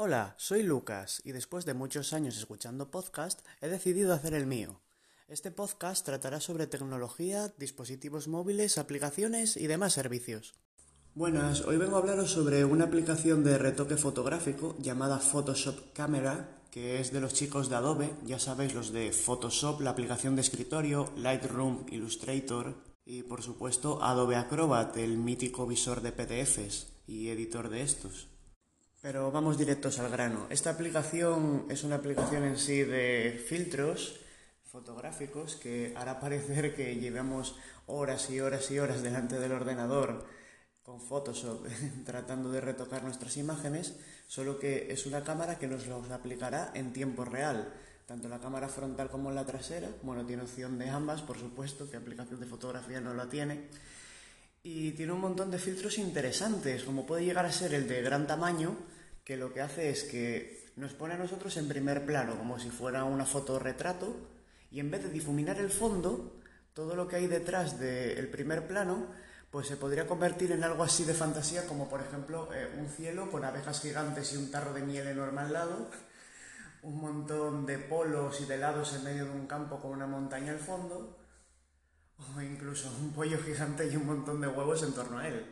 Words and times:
Hola, 0.00 0.36
soy 0.38 0.62
Lucas 0.62 1.20
y 1.24 1.32
después 1.32 1.64
de 1.64 1.74
muchos 1.74 2.12
años 2.12 2.36
escuchando 2.36 2.88
podcast 2.88 3.44
he 3.60 3.66
decidido 3.66 4.14
hacer 4.14 4.32
el 4.32 4.46
mío. 4.46 4.80
Este 5.26 5.50
podcast 5.50 6.06
tratará 6.06 6.40
sobre 6.40 6.68
tecnología, 6.68 7.52
dispositivos 7.58 8.28
móviles, 8.28 8.78
aplicaciones 8.78 9.56
y 9.56 9.66
demás 9.66 9.94
servicios. 9.94 10.54
Buenas, 11.16 11.62
hoy 11.62 11.78
vengo 11.78 11.96
a 11.96 11.98
hablaros 11.98 12.30
sobre 12.30 12.64
una 12.64 12.84
aplicación 12.84 13.42
de 13.42 13.58
retoque 13.58 13.96
fotográfico 13.96 14.76
llamada 14.78 15.18
Photoshop 15.18 15.92
Camera, 15.94 16.60
que 16.70 17.00
es 17.00 17.12
de 17.12 17.20
los 17.20 17.34
chicos 17.34 17.68
de 17.68 17.74
Adobe, 17.74 18.12
ya 18.24 18.38
sabéis 18.38 18.74
los 18.74 18.92
de 18.92 19.10
Photoshop, 19.10 19.80
la 19.80 19.90
aplicación 19.90 20.36
de 20.36 20.42
escritorio, 20.42 21.12
Lightroom, 21.16 21.86
Illustrator 21.90 22.72
y 23.04 23.24
por 23.24 23.42
supuesto 23.42 24.00
Adobe 24.00 24.36
Acrobat, 24.36 24.96
el 24.96 25.18
mítico 25.18 25.66
visor 25.66 26.02
de 26.02 26.12
PDFs 26.12 26.86
y 27.08 27.30
editor 27.30 27.68
de 27.68 27.82
estos. 27.82 28.37
Pero 29.00 29.30
vamos 29.30 29.56
directos 29.56 30.00
al 30.00 30.10
grano. 30.10 30.46
Esta 30.50 30.70
aplicación 30.70 31.66
es 31.68 31.84
una 31.84 31.96
aplicación 31.96 32.42
en 32.44 32.58
sí 32.58 32.82
de 32.82 33.40
filtros 33.46 34.18
fotográficos 34.64 35.54
que 35.54 35.94
hará 35.96 36.18
parecer 36.18 36.74
que 36.74 36.96
llevamos 36.96 37.56
horas 37.86 38.28
y 38.30 38.40
horas 38.40 38.70
y 38.72 38.78
horas 38.80 39.02
delante 39.02 39.38
del 39.38 39.52
ordenador 39.52 40.26
con 40.82 41.00
Photoshop 41.00 41.64
tratando 42.04 42.50
de 42.50 42.60
retocar 42.60 43.04
nuestras 43.04 43.36
imágenes, 43.36 43.94
solo 44.26 44.58
que 44.58 44.90
es 44.90 45.06
una 45.06 45.22
cámara 45.22 45.58
que 45.58 45.68
nos 45.68 45.86
los 45.86 46.10
aplicará 46.10 46.72
en 46.74 46.92
tiempo 46.92 47.24
real, 47.24 47.72
tanto 48.04 48.28
la 48.28 48.40
cámara 48.40 48.68
frontal 48.68 49.10
como 49.10 49.30
la 49.30 49.46
trasera. 49.46 49.90
Bueno, 50.02 50.26
tiene 50.26 50.42
opción 50.42 50.76
de 50.76 50.90
ambas, 50.90 51.22
por 51.22 51.38
supuesto, 51.38 51.88
que 51.88 51.96
aplicación 51.96 52.40
de 52.40 52.46
fotografía 52.46 53.00
no 53.00 53.14
la 53.14 53.28
tiene. 53.28 53.68
Y 54.62 54.92
tiene 54.92 55.12
un 55.12 55.20
montón 55.20 55.50
de 55.50 55.58
filtros 55.58 55.98
interesantes, 55.98 56.84
como 56.84 57.06
puede 57.06 57.24
llegar 57.24 57.46
a 57.46 57.52
ser 57.52 57.74
el 57.74 57.88
de 57.88 58.02
gran 58.02 58.26
tamaño, 58.26 58.76
que 59.24 59.36
lo 59.36 59.52
que 59.52 59.60
hace 59.60 59.90
es 59.90 60.04
que 60.04 60.68
nos 60.76 60.92
pone 60.92 61.14
a 61.14 61.18
nosotros 61.18 61.56
en 61.56 61.68
primer 61.68 62.04
plano, 62.06 62.36
como 62.38 62.58
si 62.58 62.70
fuera 62.70 63.04
una 63.04 63.24
foto 63.24 63.58
retrato, 63.58 64.16
y 64.70 64.80
en 64.80 64.90
vez 64.90 65.02
de 65.02 65.10
difuminar 65.10 65.58
el 65.58 65.70
fondo, 65.70 66.40
todo 66.74 66.94
lo 66.94 67.08
que 67.08 67.16
hay 67.16 67.26
detrás 67.26 67.78
del 67.78 68.28
primer 68.28 68.66
plano, 68.66 69.06
pues 69.50 69.66
se 69.66 69.76
podría 69.76 70.06
convertir 70.06 70.52
en 70.52 70.62
algo 70.62 70.82
así 70.82 71.04
de 71.04 71.14
fantasía, 71.14 71.66
como 71.66 71.88
por 71.88 72.00
ejemplo 72.00 72.48
eh, 72.54 72.68
un 72.78 72.88
cielo 72.88 73.30
con 73.30 73.44
abejas 73.44 73.80
gigantes 73.80 74.32
y 74.32 74.36
un 74.36 74.50
tarro 74.50 74.74
de 74.74 74.82
miel 74.82 75.08
enorme 75.08 75.40
al 75.40 75.52
lado, 75.52 75.90
un 76.82 77.00
montón 77.00 77.66
de 77.66 77.78
polos 77.78 78.40
y 78.40 78.44
de 78.44 78.54
helados 78.54 78.94
en 78.94 79.04
medio 79.04 79.24
de 79.24 79.32
un 79.32 79.46
campo 79.46 79.80
con 79.80 79.92
una 79.92 80.06
montaña 80.06 80.52
al 80.52 80.58
fondo, 80.58 81.16
o 82.18 82.40
incluso 82.40 82.90
un 83.00 83.12
pollo 83.12 83.38
gigante 83.42 83.86
y 83.86 83.96
un 83.96 84.06
montón 84.06 84.40
de 84.40 84.48
huevos 84.48 84.82
en 84.82 84.92
torno 84.92 85.18
a 85.18 85.28
él. 85.28 85.46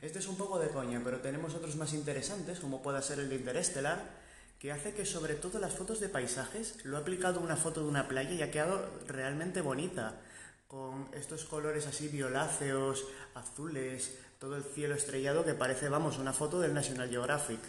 Este 0.00 0.20
es 0.20 0.28
un 0.28 0.36
poco 0.36 0.58
de 0.58 0.68
coña, 0.68 1.00
pero 1.02 1.20
tenemos 1.20 1.54
otros 1.54 1.76
más 1.76 1.92
interesantes, 1.92 2.60
como 2.60 2.82
puede 2.82 3.02
ser 3.02 3.18
el 3.18 3.28
de 3.28 3.36
Interestelar, 3.36 4.18
que 4.58 4.72
hace 4.72 4.94
que 4.94 5.04
sobre 5.04 5.34
todo 5.34 5.58
las 5.58 5.74
fotos 5.74 6.00
de 6.00 6.08
paisajes 6.08 6.84
lo 6.84 6.96
ha 6.96 7.00
aplicado 7.00 7.40
una 7.40 7.56
foto 7.56 7.82
de 7.82 7.88
una 7.88 8.08
playa 8.08 8.32
y 8.32 8.42
ha 8.42 8.50
quedado 8.50 8.90
realmente 9.06 9.60
bonita, 9.60 10.20
con 10.66 11.08
estos 11.14 11.44
colores 11.44 11.86
así 11.86 12.08
violáceos, 12.08 13.06
azules, 13.34 14.18
todo 14.38 14.56
el 14.56 14.62
cielo 14.62 14.94
estrellado 14.94 15.44
que 15.44 15.54
parece, 15.54 15.88
vamos, 15.88 16.18
una 16.18 16.32
foto 16.32 16.60
del 16.60 16.74
National 16.74 17.08
Geographic. 17.08 17.60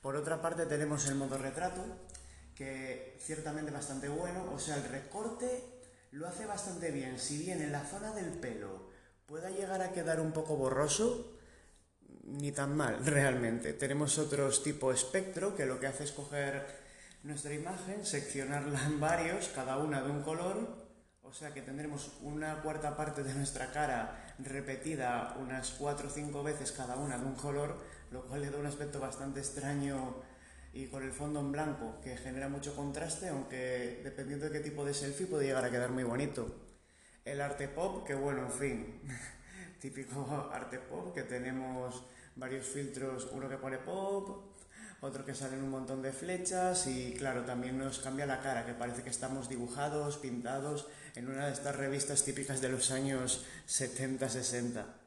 Por 0.00 0.16
otra 0.16 0.40
parte 0.40 0.64
tenemos 0.66 1.06
el 1.08 1.16
modo 1.16 1.36
retrato, 1.36 1.84
que 2.54 3.18
ciertamente 3.20 3.70
bastante 3.70 4.08
bueno, 4.08 4.50
o 4.54 4.58
sea, 4.58 4.76
el 4.76 4.84
recorte 4.84 5.79
lo 6.12 6.26
hace 6.26 6.46
bastante 6.46 6.90
bien. 6.90 7.18
Si 7.18 7.38
bien 7.38 7.60
en 7.62 7.72
la 7.72 7.84
zona 7.84 8.12
del 8.12 8.30
pelo 8.30 8.90
pueda 9.26 9.50
llegar 9.50 9.80
a 9.82 9.92
quedar 9.92 10.20
un 10.20 10.32
poco 10.32 10.56
borroso, 10.56 11.36
ni 12.24 12.52
tan 12.52 12.76
mal 12.76 12.98
realmente. 13.04 13.72
Tenemos 13.72 14.18
otros 14.18 14.62
tipo 14.62 14.92
espectro, 14.92 15.56
que 15.56 15.66
lo 15.66 15.80
que 15.80 15.86
hace 15.86 16.04
es 16.04 16.12
coger 16.12 16.66
nuestra 17.22 17.52
imagen, 17.52 18.04
seccionarla 18.04 18.84
en 18.86 18.98
varios, 18.98 19.48
cada 19.48 19.78
una 19.78 20.02
de 20.02 20.10
un 20.10 20.22
color, 20.22 20.90
o 21.22 21.32
sea 21.32 21.52
que 21.52 21.62
tendremos 21.62 22.12
una 22.22 22.62
cuarta 22.62 22.96
parte 22.96 23.22
de 23.22 23.34
nuestra 23.34 23.70
cara 23.70 24.34
repetida 24.38 25.36
unas 25.38 25.70
cuatro 25.72 26.08
o 26.08 26.10
cinco 26.10 26.42
veces 26.42 26.72
cada 26.72 26.96
una 26.96 27.18
de 27.18 27.24
un 27.26 27.34
color, 27.34 27.78
lo 28.10 28.26
cual 28.26 28.40
le 28.40 28.50
da 28.50 28.58
un 28.58 28.66
aspecto 28.66 28.98
bastante 28.98 29.40
extraño 29.40 30.16
y 30.72 30.86
con 30.86 31.02
el 31.02 31.12
fondo 31.12 31.40
en 31.40 31.52
blanco, 31.52 32.00
que 32.02 32.16
genera 32.16 32.48
mucho 32.48 32.74
contraste, 32.76 33.28
aunque 33.28 34.00
dependiendo 34.04 34.46
de 34.46 34.52
qué 34.52 34.60
tipo 34.60 34.84
de 34.84 34.94
selfie 34.94 35.26
puede 35.26 35.46
llegar 35.46 35.64
a 35.64 35.70
quedar 35.70 35.90
muy 35.90 36.04
bonito. 36.04 36.54
El 37.24 37.40
arte 37.40 37.68
pop, 37.68 38.06
que 38.06 38.14
bueno, 38.14 38.42
en 38.42 38.52
fin, 38.52 39.00
típico 39.80 40.50
arte 40.52 40.78
pop, 40.78 41.12
que 41.14 41.24
tenemos 41.24 42.04
varios 42.36 42.66
filtros, 42.66 43.28
uno 43.32 43.48
que 43.48 43.56
pone 43.56 43.78
pop, 43.78 44.50
otro 45.00 45.24
que 45.24 45.34
salen 45.34 45.62
un 45.62 45.70
montón 45.70 46.02
de 46.02 46.12
flechas 46.12 46.86
y 46.86 47.14
claro, 47.14 47.44
también 47.44 47.78
nos 47.78 47.98
cambia 47.98 48.26
la 48.26 48.40
cara, 48.40 48.66
que 48.66 48.74
parece 48.74 49.02
que 49.02 49.10
estamos 49.10 49.48
dibujados, 49.48 50.18
pintados 50.18 50.86
en 51.14 51.28
una 51.28 51.46
de 51.46 51.52
estas 51.52 51.74
revistas 51.76 52.22
típicas 52.22 52.60
de 52.60 52.68
los 52.68 52.90
años 52.90 53.44
70-60. 53.66 54.99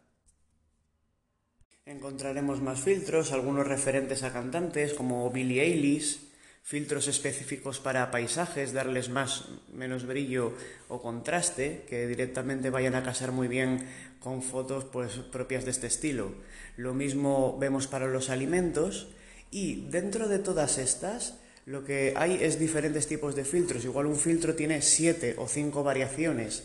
Encontraremos 1.85 2.61
más 2.61 2.79
filtros, 2.79 3.33
algunos 3.33 3.67
referentes 3.67 4.23
a 4.23 4.31
cantantes 4.31 4.93
como 4.93 5.29
Billie 5.29 5.63
Eilish, 5.63 6.17
filtros 6.63 7.09
específicos 7.09 7.81
para 7.81 8.09
paisajes, 8.09 8.71
darles 8.71 9.09
más, 9.09 9.49
menos 9.67 10.07
brillo 10.07 10.53
o 10.87 11.01
contraste, 11.01 11.83
que 11.89 12.07
directamente 12.07 12.69
vayan 12.69 12.95
a 12.95 13.03
casar 13.03 13.33
muy 13.33 13.49
bien 13.49 13.85
con 14.21 14.41
fotos 14.41 14.85
pues, 14.85 15.11
propias 15.27 15.65
de 15.65 15.71
este 15.71 15.87
estilo. 15.87 16.31
Lo 16.77 16.93
mismo 16.93 17.57
vemos 17.59 17.87
para 17.87 18.07
los 18.07 18.29
alimentos 18.29 19.09
y 19.51 19.89
dentro 19.89 20.29
de 20.29 20.39
todas 20.39 20.77
estas 20.77 21.37
lo 21.65 21.83
que 21.83 22.13
hay 22.15 22.39
es 22.41 22.59
diferentes 22.59 23.07
tipos 23.07 23.35
de 23.35 23.43
filtros. 23.43 23.83
Igual 23.83 24.05
un 24.05 24.15
filtro 24.15 24.55
tiene 24.55 24.81
siete 24.81 25.35
o 25.37 25.49
cinco 25.49 25.83
variaciones 25.83 26.63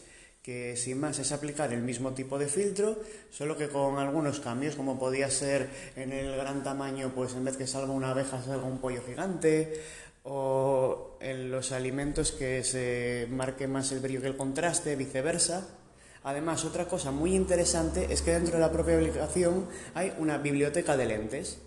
que 0.48 0.76
sin 0.76 0.98
más 0.98 1.18
es 1.18 1.30
aplicar 1.30 1.74
el 1.74 1.82
mismo 1.82 2.14
tipo 2.14 2.38
de 2.38 2.46
filtro, 2.46 2.96
solo 3.28 3.58
que 3.58 3.68
con 3.68 3.98
algunos 3.98 4.40
cambios, 4.40 4.76
como 4.76 4.98
podía 4.98 5.30
ser 5.30 5.68
en 5.94 6.10
el 6.10 6.34
gran 6.38 6.64
tamaño, 6.64 7.12
pues 7.14 7.34
en 7.34 7.44
vez 7.44 7.58
que 7.58 7.66
salga 7.66 7.92
una 7.92 8.12
abeja 8.12 8.40
salga 8.42 8.64
un 8.64 8.78
pollo 8.78 9.02
gigante, 9.06 9.78
o 10.22 11.18
en 11.20 11.50
los 11.50 11.70
alimentos 11.70 12.32
que 12.32 12.64
se 12.64 13.26
marque 13.28 13.68
más 13.68 13.92
el 13.92 14.00
brillo 14.00 14.22
que 14.22 14.28
el 14.28 14.38
contraste, 14.38 14.96
viceversa. 14.96 15.68
Además, 16.24 16.64
otra 16.64 16.88
cosa 16.88 17.10
muy 17.10 17.36
interesante 17.36 18.06
es 18.08 18.22
que 18.22 18.32
dentro 18.32 18.54
de 18.54 18.60
la 18.60 18.72
propia 18.72 18.96
aplicación 18.96 19.68
hay 19.92 20.14
una 20.16 20.38
biblioteca 20.38 20.96
de 20.96 21.04
lentes 21.04 21.58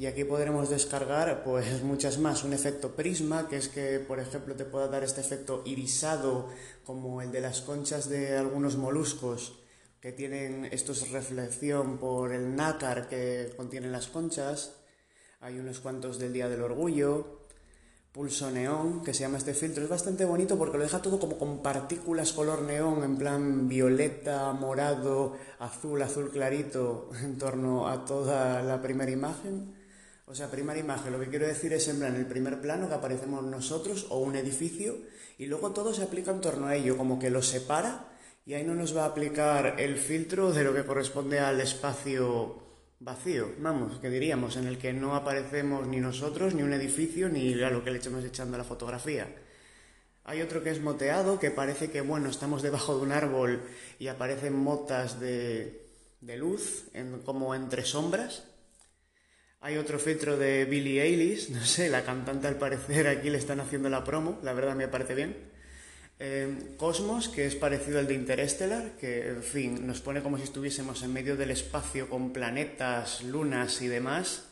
y 0.00 0.06
aquí 0.06 0.24
podremos 0.24 0.70
descargar 0.70 1.44
pues 1.44 1.82
muchas 1.82 2.16
más. 2.16 2.42
Un 2.42 2.54
efecto 2.54 2.96
prisma, 2.96 3.48
que 3.48 3.58
es 3.58 3.68
que 3.68 3.98
por 3.98 4.18
ejemplo 4.18 4.56
te 4.56 4.64
pueda 4.64 4.88
dar 4.88 5.04
este 5.04 5.20
efecto 5.20 5.62
irisado 5.66 6.48
como 6.86 7.20
el 7.20 7.30
de 7.30 7.42
las 7.42 7.60
conchas 7.60 8.08
de 8.08 8.34
algunos 8.38 8.78
moluscos 8.78 9.60
que 10.00 10.12
tienen 10.12 10.64
estos 10.64 11.10
reflexión 11.10 11.98
por 11.98 12.32
el 12.32 12.56
nácar 12.56 13.10
que 13.10 13.52
contienen 13.58 13.92
las 13.92 14.06
conchas. 14.06 14.72
Hay 15.40 15.58
unos 15.58 15.80
cuantos 15.80 16.18
del 16.18 16.32
Día 16.32 16.48
del 16.48 16.62
Orgullo. 16.62 17.40
Pulso 18.10 18.50
neón, 18.50 19.04
que 19.04 19.12
se 19.12 19.20
llama 19.20 19.36
este 19.36 19.52
filtro, 19.52 19.84
es 19.84 19.90
bastante 19.90 20.24
bonito 20.24 20.56
porque 20.56 20.78
lo 20.78 20.82
deja 20.82 21.02
todo 21.02 21.20
como 21.20 21.36
con 21.36 21.62
partículas 21.62 22.32
color 22.32 22.62
neón, 22.62 23.04
en 23.04 23.18
plan 23.18 23.68
violeta, 23.68 24.50
morado, 24.54 25.36
azul, 25.58 26.00
azul 26.00 26.30
clarito, 26.30 27.10
en 27.22 27.36
torno 27.36 27.86
a 27.86 28.06
toda 28.06 28.62
la 28.62 28.80
primera 28.80 29.10
imagen. 29.10 29.78
O 30.30 30.34
sea, 30.36 30.48
primera 30.48 30.78
imagen, 30.78 31.12
lo 31.12 31.18
que 31.18 31.26
quiero 31.26 31.44
decir 31.44 31.72
es 31.72 31.88
en 31.88 32.04
el 32.04 32.24
primer 32.24 32.60
plano 32.60 32.88
que 32.88 32.94
aparecemos 32.94 33.42
nosotros 33.42 34.06
o 34.10 34.20
un 34.20 34.36
edificio 34.36 34.94
y 35.38 35.46
luego 35.46 35.72
todo 35.72 35.92
se 35.92 36.04
aplica 36.04 36.30
en 36.30 36.40
torno 36.40 36.68
a 36.68 36.76
ello, 36.76 36.96
como 36.96 37.18
que 37.18 37.30
lo 37.30 37.42
separa 37.42 38.06
y 38.46 38.54
ahí 38.54 38.62
no 38.62 38.76
nos 38.76 38.96
va 38.96 39.02
a 39.02 39.06
aplicar 39.06 39.80
el 39.80 39.96
filtro 39.96 40.52
de 40.52 40.62
lo 40.62 40.72
que 40.72 40.84
corresponde 40.84 41.40
al 41.40 41.60
espacio 41.60 42.62
vacío, 43.00 43.48
vamos, 43.58 43.98
que 43.98 44.08
diríamos, 44.08 44.56
en 44.56 44.68
el 44.68 44.78
que 44.78 44.92
no 44.92 45.16
aparecemos 45.16 45.88
ni 45.88 45.96
nosotros, 45.98 46.54
ni 46.54 46.62
un 46.62 46.74
edificio, 46.74 47.28
ni 47.28 47.60
a 47.60 47.70
lo 47.70 47.82
que 47.82 47.90
le 47.90 47.98
estamos 47.98 48.24
echando 48.24 48.56
la 48.56 48.62
fotografía. 48.62 49.26
Hay 50.22 50.42
otro 50.42 50.62
que 50.62 50.70
es 50.70 50.80
moteado, 50.80 51.40
que 51.40 51.50
parece 51.50 51.90
que, 51.90 52.02
bueno, 52.02 52.28
estamos 52.28 52.62
debajo 52.62 52.96
de 52.96 53.02
un 53.02 53.10
árbol 53.10 53.62
y 53.98 54.06
aparecen 54.06 54.54
motas 54.54 55.18
de, 55.18 55.88
de 56.20 56.36
luz, 56.36 56.84
como 57.24 57.52
entre 57.52 57.84
sombras. 57.84 58.44
Hay 59.62 59.76
otro 59.76 59.98
filtro 59.98 60.38
de 60.38 60.64
Billie 60.64 61.02
Eilish, 61.02 61.50
no 61.50 61.62
sé, 61.62 61.90
la 61.90 62.02
cantante 62.02 62.48
al 62.48 62.56
parecer 62.56 63.06
aquí 63.06 63.28
le 63.28 63.36
están 63.36 63.60
haciendo 63.60 63.90
la 63.90 64.04
promo, 64.04 64.38
la 64.42 64.54
verdad 64.54 64.74
me 64.74 64.88
parece 64.88 65.14
bien. 65.14 65.36
Eh, 66.18 66.74
Cosmos, 66.78 67.28
que 67.28 67.44
es 67.44 67.56
parecido 67.56 67.98
al 67.98 68.06
de 68.06 68.14
Interstellar, 68.14 68.92
que 68.98 69.28
en 69.28 69.42
fin 69.42 69.86
nos 69.86 70.00
pone 70.00 70.22
como 70.22 70.38
si 70.38 70.44
estuviésemos 70.44 71.02
en 71.02 71.12
medio 71.12 71.36
del 71.36 71.50
espacio 71.50 72.08
con 72.08 72.32
planetas, 72.32 73.22
lunas 73.22 73.82
y 73.82 73.88
demás. 73.88 74.49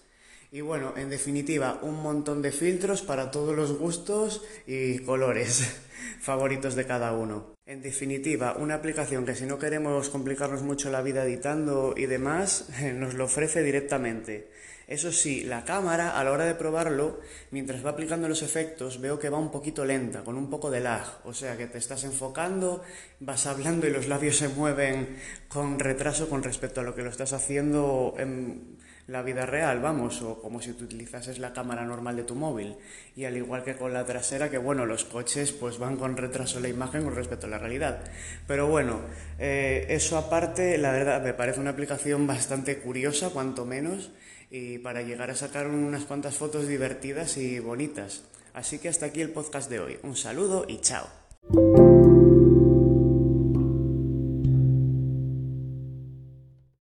Y 0.51 0.63
bueno, 0.63 0.95
en 0.97 1.11
definitiva, 1.11 1.79
un 1.83 2.03
montón 2.03 2.41
de 2.41 2.53
filtros 2.53 3.03
para 3.03 3.31
todos 3.31 3.55
los 3.55 3.77
gustos 3.77 4.43
y 4.67 5.01
colores 5.01 5.77
favoritos 6.21 6.75
de 6.75 6.87
cada 6.87 7.13
uno. 7.13 7.55
En 7.67 7.83
definitiva, 7.83 8.57
una 8.57 8.77
aplicación 8.77 9.27
que 9.27 9.35
si 9.35 9.45
no 9.45 9.59
queremos 9.59 10.09
complicarnos 10.09 10.63
mucho 10.63 10.91
la 10.91 11.03
vida 11.03 11.25
editando 11.25 11.93
y 11.95 12.07
demás, 12.07 12.71
nos 12.95 13.13
lo 13.13 13.25
ofrece 13.25 13.63
directamente. 13.63 14.51
Eso 14.87 15.13
sí, 15.13 15.45
la 15.45 15.67
cámara 15.67 16.19
a 16.19 16.25
la 16.25 16.33
hora 16.33 16.47
de 16.47 16.55
probarlo, 16.55 17.21
mientras 17.51 17.85
va 17.85 17.91
aplicando 17.91 18.27
los 18.27 18.41
efectos, 18.41 19.03
veo 19.03 19.19
que 19.19 19.29
va 19.29 19.37
un 19.37 19.51
poquito 19.51 19.85
lenta, 19.85 20.25
con 20.25 20.39
un 20.39 20.49
poco 20.49 20.71
de 20.71 20.81
lag. 20.81 21.05
O 21.25 21.35
sea 21.35 21.59
que 21.59 21.67
te 21.67 21.77
estás 21.77 22.05
enfocando, 22.05 22.83
vas 23.21 23.45
hablando 23.45 23.87
y 23.87 23.91
los 23.91 24.09
labios 24.09 24.39
se 24.39 24.49
mueven 24.49 25.19
con 25.49 25.79
retraso 25.79 26.31
con 26.31 26.43
respecto 26.43 26.81
a 26.81 26.85
lo 26.85 26.95
que 26.95 27.03
lo 27.03 27.11
estás 27.11 27.35
haciendo 27.35 28.15
en 28.17 28.79
la 29.09 29.23
vida 29.23 29.47
real, 29.47 29.81
vamos, 29.81 30.21
o 30.21 30.41
como 30.41 30.61
si 30.61 30.75
tú 30.75 30.85
utilizases 30.85 31.39
la 31.39 31.55
cámara 31.55 31.85
normal 31.85 32.17
de 32.17 32.25
tu 32.25 32.35
móvil. 32.35 32.77
Y 33.17 33.25
al 33.25 33.37
igual 33.37 33.65
que 33.65 33.75
con 33.75 33.93
la 33.95 34.05
trasera, 34.05 34.51
que 34.51 34.59
bueno, 34.59 34.85
los 34.85 35.05
coches 35.07 35.51
pues 35.53 35.79
van 35.79 35.97
con 35.97 36.17
retraso 36.17 36.61
la 36.61 36.69
imagen 36.69 37.05
con 37.05 37.15
respecto 37.15 37.47
a 37.47 37.51
la 37.51 37.59
realidad. 37.59 38.01
Pero 38.47 38.69
bueno, 38.69 39.01
eh, 39.39 39.87
eso 39.89 40.19
aparte, 40.19 40.77
la 40.77 40.93
verdad 40.93 41.23
me 41.23 41.33
parece 41.33 41.59
una 41.59 41.71
aplicación 41.71 42.27
bastante 42.27 42.79
curiosa, 42.79 43.31
cuanto 43.31 43.65
menos, 43.65 44.13
y 44.51 44.79
para 44.79 45.01
llegar 45.01 45.31
a 45.31 45.35
sacar 45.35 45.67
unas 45.69 46.05
cuantas 46.05 46.37
fotos 46.37 46.69
divertidas 46.69 47.39
y 47.39 47.61
bonitas. 47.61 48.25
Así 48.53 48.79
que 48.79 48.91
hasta 48.91 49.07
aquí 49.07 49.23
el 49.23 49.31
podcast 49.31 49.71
de 49.71 49.81
hoy. 49.81 49.99
Un 50.03 50.17
saludo 50.17 50.67
y 50.69 50.81
chao. 50.81 51.28